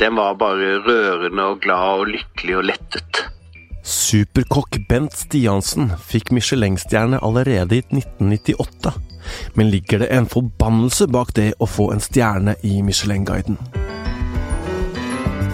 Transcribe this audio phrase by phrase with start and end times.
[0.00, 3.22] den var bare rørende og glad og lykkelig og lettet.
[3.82, 8.92] Superkokk Bent Stiansen fikk Michelin-stjerne allerede i 1998.
[9.54, 13.58] Men ligger det en forbannelse bak det å få en stjerne i Michelin-guiden?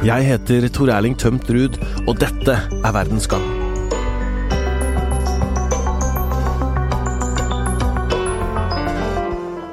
[0.05, 3.43] Jeg heter Tor Erling Tømt Ruud, og dette er Verdens gang.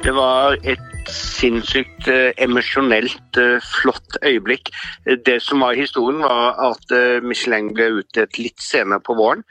[0.05, 4.71] Det var et sinnssykt eh, emosjonelt eh, flott øyeblikk.
[5.25, 9.43] Det som var historien, var at eh, Michelin ble utdelt litt senere på våren.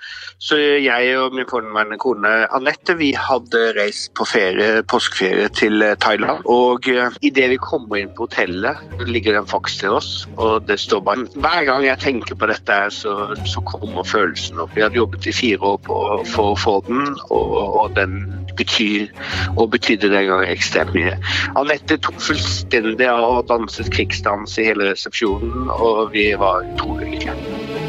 [0.43, 6.45] Så jeg og min forhenværende kone Anette vi hadde reist på ferie, påskeferie til Thailand.
[6.51, 10.79] Og idet vi kommer inn på hotellet, ligger det en faks til oss, og det
[10.83, 13.15] står bare Hver gang jeg tenker på dette, så,
[13.49, 14.75] så kommer følelsen opp.
[14.77, 15.99] Vi hadde jobbet i fire år på,
[16.33, 18.19] for å få den, og, og den
[18.59, 19.09] betyr,
[19.57, 21.17] og betydde den gangen ekstremt mye.
[21.59, 27.83] Anette tok fullstendig av og danset krigsdans i hele resepsjonen, og vi var utrolig lykkelige.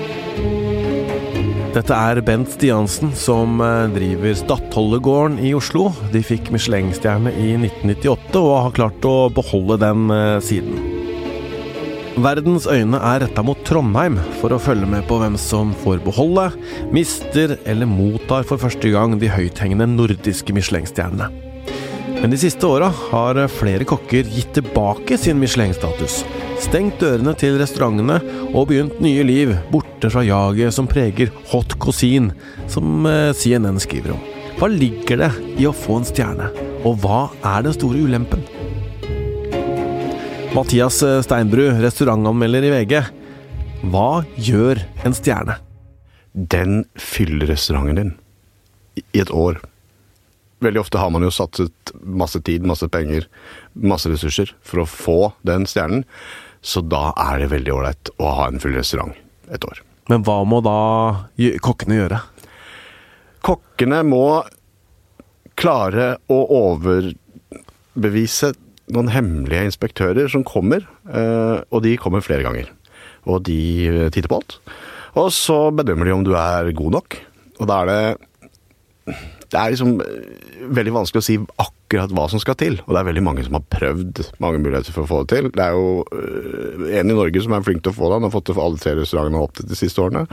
[1.75, 5.89] Dette er Bent Stiansen som eh, driver Stadholdergården i Oslo.
[6.13, 10.79] De fikk Michelin-stjerne i 1998 og har klart å beholde den eh, siden.
[12.23, 16.47] Verdens øyne er retta mot Trondheim for å følge med på hvem som får beholde,
[16.95, 21.44] mister eller mottar for første gang de høythengende nordiske Michelin-stjernene.
[22.21, 26.21] Men de siste åra har flere kokker gitt tilbake sin Michelin-status.
[26.63, 28.21] Stengt dørene til restaurantene
[28.51, 32.33] og begynt nye liv borte fra jaget som preger hot cuisine,
[32.71, 34.23] som eh, CNN skriver om.
[34.55, 36.47] Hva ligger det i å få en stjerne,
[36.87, 38.45] og hva er den store ulempen?
[40.55, 42.93] Mathias Steinbru, Steinbrud, restaurantanmelder i VG.
[43.91, 45.57] Hva gjør en stjerne?
[46.31, 48.13] Den fyller restauranten din
[48.95, 49.59] i et år.
[50.65, 53.27] Veldig ofte har man jo satset masse tid, masse penger,
[53.77, 56.05] masse ressurser for å få den stjernen.
[56.65, 59.13] Så da er det veldig ålreit å ha en full restaurant
[59.53, 59.81] et år.
[60.09, 60.77] Men hva må da
[61.65, 62.19] kokkene gjøre?
[63.45, 64.25] Kokkene må
[65.59, 68.53] klare å overbevise
[68.93, 72.69] noen hemmelige inspektører som kommer, eh, og de kommer flere ganger.
[73.25, 74.59] Og de eh, titter på alt.
[75.17, 77.17] Og så bedømmer de om du er god nok.
[77.61, 79.15] Og da er det
[79.55, 82.75] Det er liksom eh, veldig vanskelig å si akkurat hva som skal til.
[82.83, 85.47] Og det er veldig mange som har prøvd mange muligheter for å få det til.
[85.55, 88.17] Det er jo eh, en i Norge som er flink til å få det.
[88.19, 90.25] Han har fått det for alle tre restaurantene opp til de siste årene.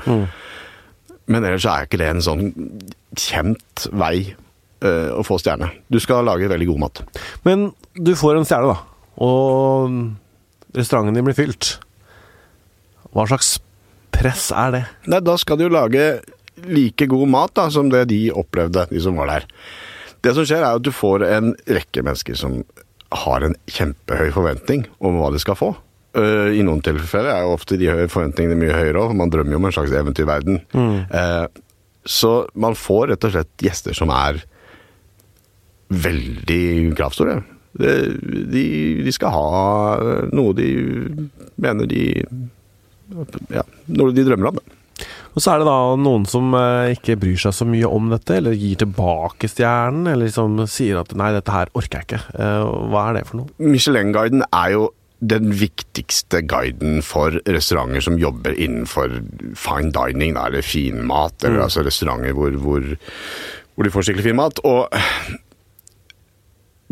[1.31, 2.49] Men ellers er ikke det en sånn
[3.15, 5.71] kjent vei eh, å få stjerne.
[5.87, 7.05] Du skal lage veldig god mat.
[7.47, 11.77] Men du får en stjerne, da, og restauranten din blir fylt.
[13.13, 13.59] Hva slags
[14.13, 14.87] press er det?
[15.13, 16.07] Nei, da skal du lage
[16.69, 19.47] like god mat da, som det de opplevde, de som var der.
[20.23, 22.61] Det som skjer er at du får en rekke mennesker som
[23.13, 25.73] har en kjempehøy forventning om hva de skal få.
[26.17, 29.57] Eh, I noen tilfeller er jo ofte de forventningene mye høyere òg, for man drømmer
[29.57, 30.61] jo om en slags eventyrverden.
[30.77, 31.47] Eh,
[32.09, 34.41] så man får rett og slett gjester som er
[35.93, 37.41] veldig kravstore.
[37.73, 37.93] De,
[38.53, 38.65] de,
[39.07, 40.67] de skal ha noe de
[41.57, 42.03] mener de
[43.53, 44.59] Ja, noe de drømmer om.
[45.33, 48.37] Og så er det da noen som eh, ikke bryr seg så mye om dette,
[48.37, 52.25] eller gir tilbake stjernen, eller liksom sier at nei, dette her orker jeg ikke.
[52.37, 53.55] Eh, hva er det for noe?
[53.63, 54.91] Michelin-guiden er jo
[55.23, 59.21] den viktigste guiden for restauranter som jobber innenfor
[59.59, 62.89] fine dining, eller finmat, eller altså restauranter hvor, hvor,
[63.75, 64.61] hvor de får skikkelig fin mat.
[64.67, 64.91] Og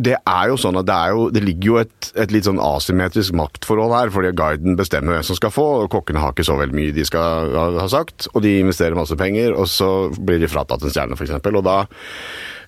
[0.01, 2.61] det er jo sånn at det, er jo, det ligger jo et, et litt sånn
[2.63, 6.57] asymmetrisk maktforhold her, fordi guiden bestemmer hvem som skal få, og kokkene har ikke så
[6.61, 10.49] veldig mye de skal ha, sagt, og de investerer masse penger, og så blir de
[10.51, 11.37] fratatt en stjerne, f.eks.
[11.51, 11.77] Og da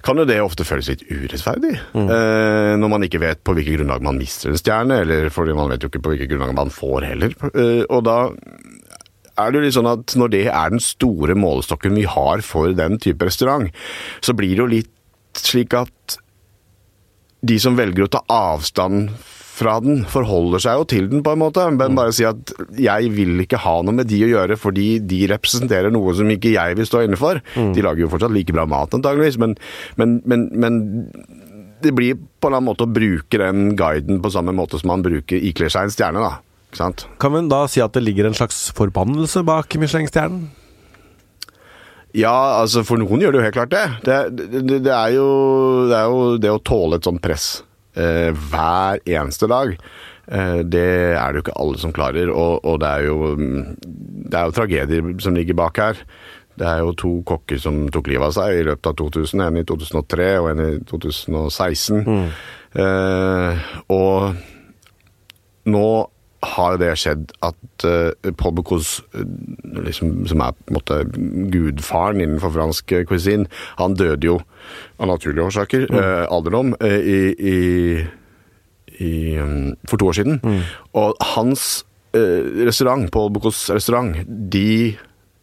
[0.03, 1.73] kan jo det ofte føles litt urettferdig.
[1.95, 5.71] Eh, når man ikke vet på hvilket grunnlag man mister en stjerne, eller fordi man
[5.73, 7.37] vet jo ikke på hvilket grunnlag man får heller.
[7.53, 8.19] Eh, og da
[9.39, 12.75] er det jo litt sånn at når det er den store målestokken vi har for
[12.77, 13.71] den type restaurant,
[14.21, 14.93] så blir det jo litt
[15.39, 16.19] slik at
[17.43, 19.11] de som velger å ta avstand
[19.53, 21.65] fra den, forholder seg jo til den, på en måte.
[21.77, 25.27] Men bare si at 'jeg vil ikke ha noe med de å gjøre fordi de
[25.29, 27.43] representerer noe som ikke jeg vil stå inne for'.
[27.75, 29.57] De lager jo fortsatt like bra mat, antageligvis, men,
[29.97, 31.17] men, men, men
[31.83, 34.89] det blir på en eller annen måte å bruke den guiden på samme måte som
[34.89, 36.41] man bruker ikler seg en stjerne, da.
[37.21, 40.62] Kan vi da si at det ligger en slags forbannelse bak Michelin-stjernen?
[42.13, 43.85] Ja, altså for noen gjør det jo helt klart det.
[44.05, 45.29] Det, det, det, er, jo,
[45.89, 47.47] det er jo det å tåle et sånt press
[47.97, 49.73] eh, hver eneste dag.
[50.29, 50.85] Eh, det
[51.17, 53.65] er det jo ikke alle som klarer, og, og det, er jo, mm,
[54.29, 56.05] det er jo tragedier som ligger bak her.
[56.61, 59.45] Det er jo to kokker som tok livet av seg i løpet av 2000.
[59.47, 62.03] En i 2003 og en i 2016.
[62.83, 65.87] Eh, og nå
[66.43, 69.03] har det skjedd at uh, Paul Bocuse,
[69.87, 70.99] liksom, som er på en måte
[71.53, 73.47] gudfaren innenfor fransk cuisine,
[73.79, 74.41] han døde jo
[74.99, 76.01] av naturlige årsaker, mm.
[76.01, 77.57] uh, alderdom, uh, i, i,
[78.99, 80.43] i um, for to år siden.
[80.43, 80.61] Mm.
[80.99, 84.13] Og hans restaurant, Paul Bocuse restaurant,
[84.53, 84.99] de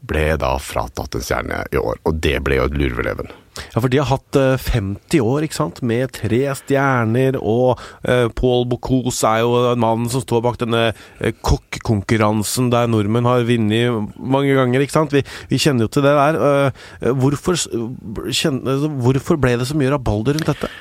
[0.08, 2.00] ble da fratatt en stjerne i år.
[2.08, 3.32] Og det ble jo et lurveleven.
[3.74, 8.30] Ja, for de har hatt 50 eh, år, ikke sant, med tre stjerner, og uh,
[8.38, 14.16] Paul Bocuse er jo mannen som står bak denne uh, kokkekonkurransen der nordmenn har vunnet
[14.16, 15.16] mange ganger, ikke sant.
[15.16, 16.40] Vi, vi, kjenner jo til det der.
[17.20, 17.60] Hvorfor,
[18.32, 20.72] kjenner, hvorfor ble det så mye rabalder rundt dette?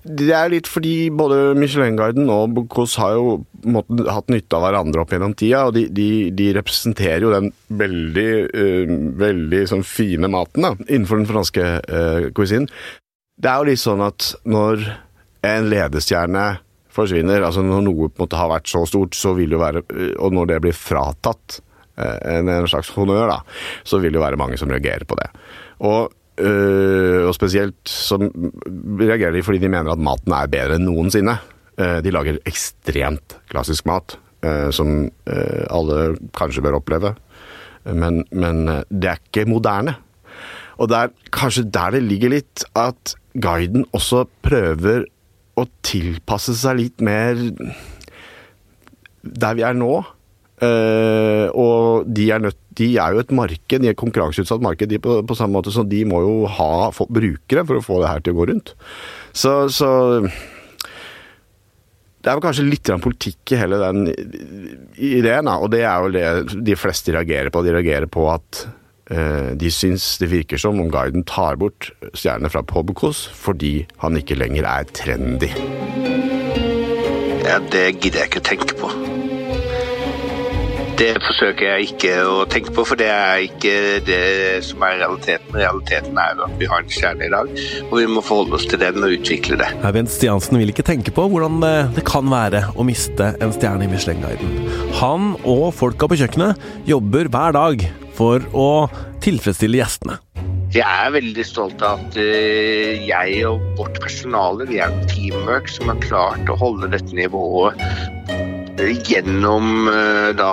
[0.00, 3.34] Det er litt fordi både Michelin-guiden og Bocuse har jo
[3.68, 7.50] måtte, hatt nytte av hverandre opp gjennom tida, og de, de, de representerer jo den
[7.80, 12.70] veldig, uh, veldig sånn fine maten da, innenfor den franske uh, cuisinen.
[13.40, 14.86] Det er jo litt sånn at når
[15.48, 16.46] en ledestjerne
[16.92, 19.84] forsvinner, altså når noe på en måte har vært så stort, så vil det være
[19.84, 21.60] uh, Og når det blir fratatt
[22.00, 23.42] en, en slags honnør, da,
[23.84, 25.26] så vil det jo være mange som reagerer på det.
[25.84, 26.08] Og
[26.40, 31.36] Uh, og spesielt så reagerer de fordi de mener at maten er bedre enn noensinne.
[31.76, 34.16] Uh, de lager ekstremt klassisk mat,
[34.46, 37.14] uh, som alle kanskje bør oppleve.
[37.84, 39.94] Men, men, det er ikke moderne.
[40.80, 45.06] Og det er kanskje der det ligger litt at guiden også prøver
[45.60, 47.40] å tilpasse seg litt mer
[49.20, 50.00] der vi er nå.
[50.60, 55.00] Og de er nødt de er jo et marked, de er et konkurranseutsatt marked de
[55.02, 58.24] på, på, samme måte så de må jo ha brukere for å få det her
[58.24, 58.74] til å gå rundt.
[59.36, 59.90] Så, så
[62.20, 64.04] det er vel kanskje litt politikk i hele den
[64.96, 67.64] ideen, og det er jo det de fleste reagerer på.
[67.64, 68.64] De reagerer på at
[69.10, 74.20] eh, de syns det virker som om guiden tar bort stjernene fra Pobukos fordi han
[74.20, 75.52] ikke lenger er trendy.
[77.40, 79.09] Ja, det gidder jeg ikke å tenke på.
[81.00, 83.72] Det forsøker jeg ikke å tenke på, for det er ikke
[84.04, 85.54] det som er realiteten.
[85.56, 87.54] Realiteten er at vi har en stjerne i dag,
[87.86, 89.70] og vi må forholde oss til den og utvikle det.
[89.96, 91.56] Bent Stiansen vil ikke tenke på hvordan
[91.96, 94.52] det kan være å miste en stjerne i Michelin-guiden.
[95.00, 96.60] Han og folka på kjøkkenet
[96.90, 97.86] jobber hver dag
[98.20, 98.68] for å
[99.24, 100.20] tilfredsstille gjestene.
[100.70, 105.72] Jeg er veldig stolt av at eh, jeg og vårt personale vi er en teamwork
[105.72, 107.80] som har klart å holde dette nivået
[109.06, 110.52] gjennom eh, da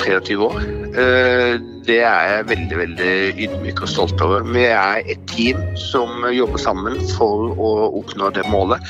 [0.00, 0.58] 23 år.
[0.98, 3.12] Eh, det er jeg veldig veldig
[3.44, 4.44] ydmyk og stolt over.
[4.54, 7.70] Vi er et team som jobber sammen for å
[8.00, 8.82] oppnå det målet.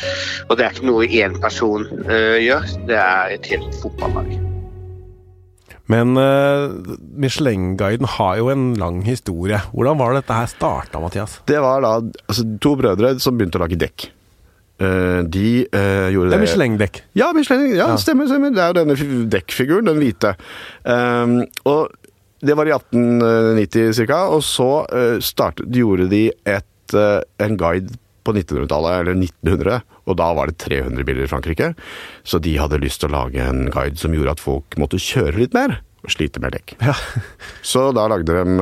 [0.49, 4.35] Og det er ikke noe én person eh, gjør, det er et helt fotballag.
[5.93, 6.73] Men uh,
[7.21, 9.59] Michelin-guiden har jo en lang historie.
[9.75, 11.39] Hvordan var det dette her starta, Mathias?
[11.45, 14.07] Det var da altså, to brødre som begynte å lage dekk.
[14.75, 17.03] Uh, de uh, gjorde det Det er Michelin-dekk?
[17.15, 18.51] Ja, Michelin, ja, ja, stemmer, stemmer.
[18.55, 20.35] Det er jo denne dekkfiguren, den hvite.
[20.83, 21.37] Um,
[21.71, 21.95] og
[22.45, 24.25] det var i 1890 ca.
[24.35, 27.95] Og så uh, startet, gjorde de et, en guide
[28.25, 31.71] på 1900-tallet, eller 1900, og da var det 300 biler i Frankrike.
[32.25, 35.39] Så de hadde lyst til å lage en guide som gjorde at folk måtte kjøre
[35.39, 35.79] litt mer.
[36.05, 36.75] Og slite med dekk.
[36.85, 36.97] Ja.
[37.73, 38.59] så da lagde de den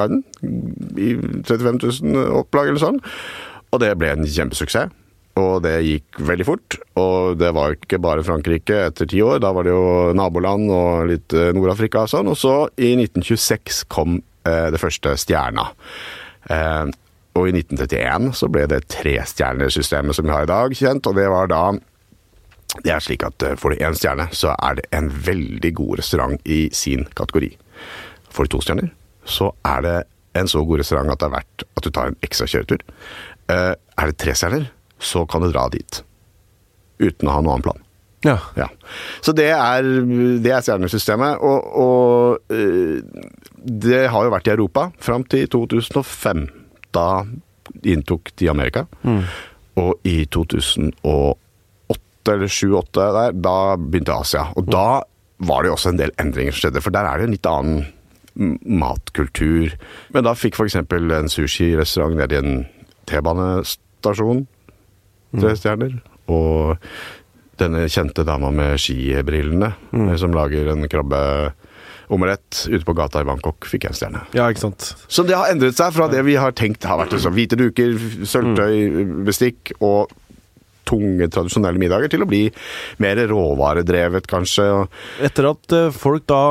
[0.00, 0.24] guiden.
[1.00, 1.14] I
[1.46, 3.00] 35 000 opplag eller sånn.
[3.72, 4.92] Og det ble en kjempesuksess.
[5.40, 6.76] Og det gikk veldig fort.
[7.00, 9.40] Og det var ikke bare Frankrike etter ti år.
[9.42, 12.30] Da var det jo naboland og litt eh, Nord-Afrika og sånn.
[12.30, 15.66] Og så, i 1926, kom eh, det første stjerna.
[16.54, 16.92] Eh,
[17.34, 21.10] og i 1931 så ble det trestjernesystemet som vi har i dag, kjent.
[21.10, 21.64] Og det var da
[22.74, 25.98] Det er slik at eh, får du én stjerne, så er det en veldig god
[26.00, 27.52] restaurant i sin kategori.
[28.34, 28.88] Får du to stjerner,
[29.22, 29.98] så er det
[30.34, 32.82] en så god restaurant at det er verdt at du tar en ekstra kjøretur.
[33.54, 34.66] Eh, er det tre stjerner,
[35.04, 36.02] så kan du dra dit.
[37.02, 37.84] Uten å ha noen annen plan.
[38.24, 38.38] Ja.
[38.56, 38.68] ja.
[39.20, 39.86] Så det er,
[40.42, 41.42] det er stjernesystemet.
[41.44, 43.00] Og, og øh,
[43.64, 46.46] det har jo vært i Europa fram til 2005.
[46.96, 47.08] Da
[47.84, 48.86] inntok de Amerika.
[49.04, 49.24] Mm.
[49.82, 51.40] Og i 2008
[52.24, 54.46] eller 2008 der, da begynte Asia.
[54.56, 55.02] Og da
[55.44, 57.50] var det jo også en del endringer som skjedde, for der er det en litt
[57.50, 57.84] annen
[58.80, 59.74] matkultur.
[60.14, 60.78] Men da fikk f.eks.
[60.80, 62.64] en sushirestaurant nede i en
[63.10, 64.46] T-banestasjon
[65.36, 65.60] tre mm.
[65.60, 66.00] stjerner.
[66.32, 66.76] Og
[67.60, 70.08] denne kjente dama med skibrillene mm.
[70.08, 74.24] Eh, som lager en krabbeomelett ute på gata i Bangkok, fikk en stjerne.
[74.36, 74.90] Ja, ikke sant.
[75.06, 77.96] Så det har endret seg fra det vi har tenkt har vært liksom, hvite duker,
[78.26, 80.12] sølvtøy, bestikk og
[80.84, 82.42] tunge, tradisjonelle middager, til å bli
[83.00, 84.68] mer råvaredrevet, kanskje.
[85.24, 86.42] Etter at eh, folk da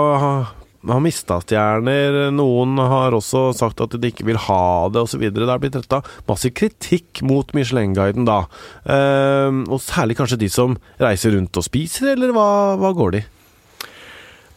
[0.89, 5.23] har mista stjerner, noen har også sagt at de ikke vil ha det osv.
[5.31, 8.41] Det er blitt retta massiv kritikk mot Michelin-guiden da.
[8.87, 12.47] Uh, og særlig kanskje de som reiser rundt og spiser, eller hva,
[12.81, 13.23] hva går de?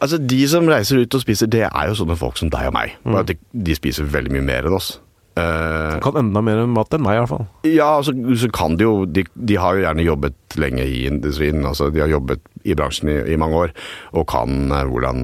[0.02, 2.74] Altså, De som reiser ut og spiser, det er jo sånne folk som deg og
[2.76, 2.98] meg.
[3.16, 4.96] At de, de spiser veldig mye mer enn oss.
[5.36, 7.46] Uh, Kan enda mer mat enn meg, i hvert fall.
[7.68, 11.60] ja, så, så kan de jo de, de har jo gjerne jobbet lenge i industrien.
[11.68, 13.74] altså De har jobbet i bransjen i, i mange år
[14.16, 15.20] og kan uh, hvordan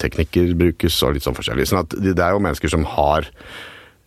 [0.00, 1.68] teknikker brukes og litt sånn forskjellig.
[1.70, 3.28] Sånn at det, er jo mennesker som har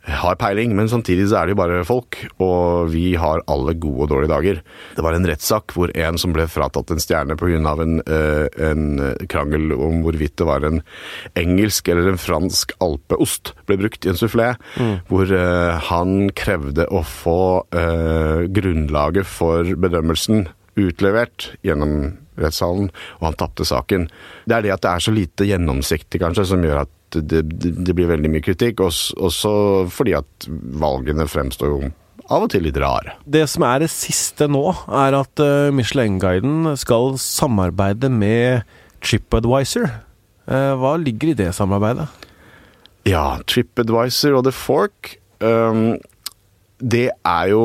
[0.04, 4.04] har peiling, men samtidig så er det jo bare folk, og vi har alle gode
[4.04, 4.58] og dårlige dager.
[4.98, 7.56] Det var en rettssak hvor en som ble fratatt en stjerne pga.
[7.84, 9.00] En, eh, en
[9.32, 10.82] krangel om hvorvidt det var en
[11.40, 14.54] engelsk eller en fransk alpeost ble brukt i en soufflé,
[15.08, 23.40] hvor eh, han krevde å få eh, grunnlaget for bedømmelsen utlevert gjennom rettssalen, og han
[23.40, 24.08] tapte saken.
[24.50, 27.94] Det er det at det er så lite gjennomsiktig, kanskje, som gjør at det, det,
[27.94, 28.82] blir veldig mye kritikk.
[28.86, 29.52] Også, også
[29.94, 30.48] fordi at
[30.82, 31.92] valgene fremstår jo
[32.32, 33.18] av og til litt rare.
[33.28, 38.64] Det som er det siste nå, er at uh, Michelin-guiden skal samarbeide med
[39.04, 39.90] TripAdvisor.
[40.48, 42.08] Uh, hva ligger i det samarbeidet?
[43.10, 46.00] Ja, TripAdvisor og The Fork, um,
[46.80, 47.64] det er jo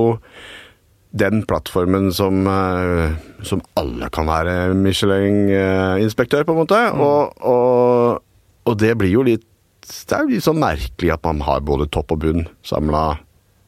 [1.16, 6.80] den plattformen som, uh, som alle kan være Michelin-inspektør, på en måte.
[6.92, 8.20] Og, og,
[8.68, 9.46] og det blir jo litt
[9.88, 13.04] Det er jo litt sånn merkelig at man har både topp og bunn samla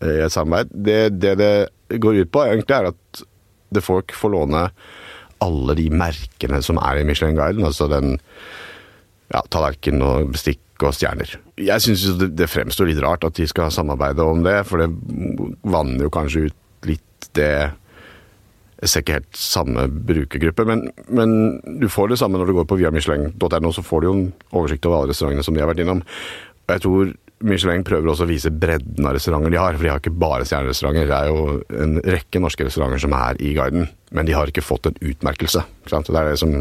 [0.04, 0.74] i et samarbeid.
[0.84, 1.52] Det, det det
[1.98, 3.22] går ut på, egentlig, er at
[3.70, 4.64] The folk får låne
[5.40, 7.64] alle de merkene som er i Michelin-guiden.
[7.66, 8.16] Altså den
[9.30, 11.36] ja, tallerken og bestikk og stjerner.
[11.60, 14.90] Jeg syns det, det fremstår litt rart at de skal samarbeide om det, for det
[15.62, 16.58] vanner jo kanskje ut
[17.38, 17.52] det
[18.80, 21.32] Jeg ser ikke helt samme brukergruppe, men, men
[21.82, 24.86] du får det samme når du går på viamichelin.no, så får du jo en oversikt
[24.88, 26.00] over alle restaurantene som de har vært innom.
[26.00, 27.10] Og jeg tror
[27.40, 30.46] Michelin prøver også å vise bredden av restauranter de har, for de har ikke bare
[30.48, 31.08] stjernerestauranter.
[31.08, 33.86] Det er jo en rekke norske restauranter som er i guiden,
[34.16, 35.62] men de har ikke fått en utmerkelse.
[35.88, 36.56] Det er det som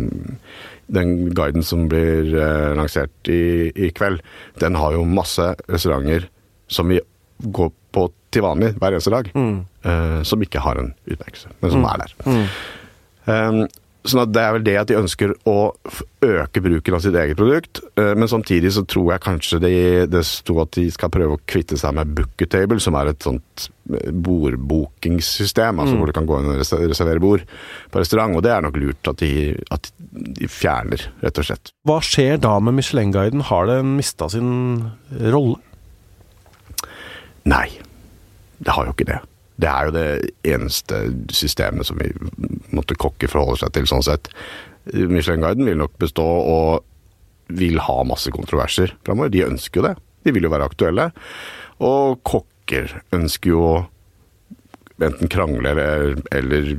[0.90, 4.24] den guiden som blir eh, lansert i, i kveld,
[4.64, 6.30] den har jo masse restauranter
[6.72, 7.02] som vi
[7.40, 9.30] går på til vanlig hver eneste dag,
[9.84, 12.18] eh, som ikke har en utmerkelse, men som er der.
[13.30, 13.64] Um,
[14.08, 15.58] sånn Det er vel det at de ønsker å
[16.24, 19.74] øke bruken av sitt eget produkt, eh, men samtidig så tror jeg kanskje det,
[20.14, 23.70] det sto at de skal prøve å kvitte seg med Booketable, som er et sånt
[23.90, 27.46] bordbookingssystem, bordbokingssystem, altså hvor du kan gå inn og reservere bord
[27.92, 29.32] på restaurant, og det er nok lurt at de,
[29.76, 31.74] at de fjerner, rett og slett.
[31.90, 33.48] Hva skjer da med Michelin-guiden?
[33.50, 34.52] Har den mista sin
[35.34, 35.60] rolle?
[37.50, 37.68] Nei,
[38.60, 39.20] det har jo ikke det.
[39.60, 40.10] Det er jo det
[40.48, 41.02] eneste
[41.36, 42.12] systemet som vi
[42.76, 44.30] måtte kokke forholde seg til, sånn sett.
[44.94, 46.86] Michelin-guiden vil nok bestå og
[47.60, 49.34] vil ha masse kontroverser framover.
[49.34, 49.96] De ønsker jo det.
[50.24, 51.10] De vil jo være aktuelle.
[51.84, 53.64] Og kokker ønsker jo
[55.00, 56.74] enten krangle eller, eller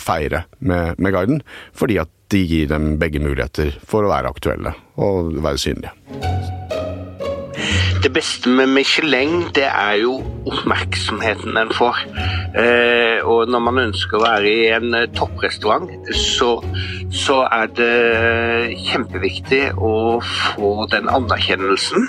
[0.00, 1.42] feire med, med guiden,
[1.76, 5.92] fordi at de gir dem begge muligheter for å være aktuelle og være synlige.
[8.04, 12.00] Det beste med Michelin, det er jo oppmerksomheten den får.
[12.58, 16.50] Eh, og når man ønsker å være i en eh, topprestaurant, så,
[17.14, 22.08] så er det kjempeviktig å få den anerkjennelsen.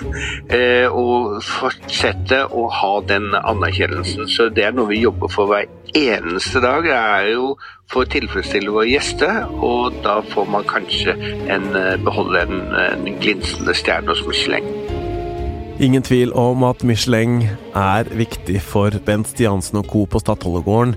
[0.52, 4.28] Eh, og fortsette å ha den anerkjennelsen.
[4.30, 6.84] Så det er noe vi jobber for hver eneste dag.
[6.86, 7.54] Det er jo
[7.90, 11.16] for å tilfredsstille våre gjester, og da får man kanskje
[11.50, 14.79] en, eh, beholde en, en glinsende stjerne hos Michelin.
[15.80, 17.38] Ingen tvil om at Michelin
[17.72, 20.04] er viktig for Bent Stiansen og co.
[20.04, 20.92] på Stadholdergården.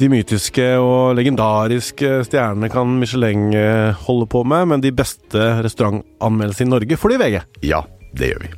[0.00, 6.66] De mytiske og legendariske stjernene kan Michelin eh, holde på med, men de beste restaurantanmeldelsene
[6.66, 7.38] i Norge får de i VG.
[7.70, 7.84] Ja,
[8.18, 8.54] det gjør vi.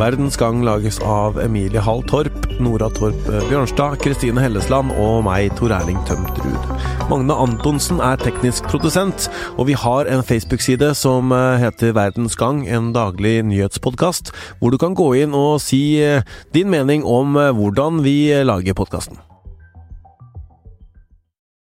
[0.00, 5.48] Verdens Gang lages av Emilie Hall Torp, Nora Torp eh, Bjørnstad, Kristine Hellesland og meg,
[5.56, 6.99] Tor Erling Tømtrud.
[7.10, 9.24] Magne Antonsen er teknisk produsent,
[9.58, 14.78] og vi har en Facebook-side som eh, heter Verdens Gang, en daglig nyhetspodkast, hvor du
[14.78, 16.22] kan gå inn og si eh,
[16.54, 18.14] din mening om eh, hvordan vi
[18.46, 19.18] lager podkasten.